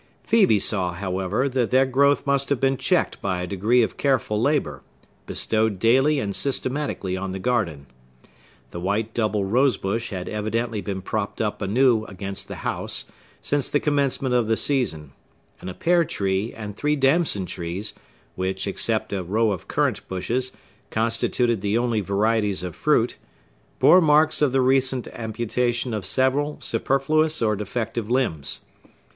Phœbe 0.27 0.59
saw, 0.59 0.93
however, 0.93 1.47
that 1.47 1.69
their 1.69 1.85
growth 1.85 2.25
must 2.25 2.49
have 2.49 2.59
been 2.59 2.75
checked 2.75 3.21
by 3.21 3.39
a 3.39 3.45
degree 3.45 3.83
of 3.83 3.97
careful 3.97 4.41
labor, 4.41 4.81
bestowed 5.27 5.77
daily 5.77 6.19
and 6.19 6.35
systematically 6.35 7.15
on 7.15 7.33
the 7.33 7.37
garden. 7.37 7.85
The 8.71 8.79
white 8.79 9.13
double 9.13 9.45
rosebush 9.45 10.09
had 10.09 10.27
evidently 10.27 10.81
been 10.81 11.03
propped 11.03 11.39
up 11.39 11.61
anew 11.61 12.05
against 12.05 12.47
the 12.47 12.65
house 12.65 13.11
since 13.43 13.69
the 13.69 13.79
commencement 13.79 14.33
of 14.33 14.47
the 14.47 14.57
season; 14.57 15.11
and 15.61 15.69
a 15.69 15.75
pear 15.75 16.03
tree 16.03 16.51
and 16.51 16.75
three 16.75 16.95
damson 16.95 17.45
trees, 17.45 17.93
which, 18.33 18.65
except 18.65 19.13
a 19.13 19.21
row 19.21 19.51
of 19.51 19.67
currant 19.67 20.07
bushes, 20.07 20.51
constituted 20.89 21.61
the 21.61 21.77
only 21.77 22.01
varieties 22.01 22.63
of 22.63 22.75
fruit, 22.75 23.17
bore 23.77 24.01
marks 24.01 24.41
of 24.41 24.51
the 24.51 24.61
recent 24.61 25.07
amputation 25.09 25.93
of 25.93 26.07
several 26.07 26.59
superfluous 26.59 27.39
or 27.39 27.55
defective 27.55 28.09
limbs. 28.09 28.61